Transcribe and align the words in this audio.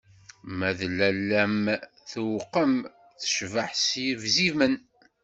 Ma 0.57 0.69
d 0.77 0.79
lalla-m 0.97 1.63
tewqem, 2.11 2.73
tecbeḥ 3.21 3.69
s 3.85 3.87
yebzimen. 4.05 4.75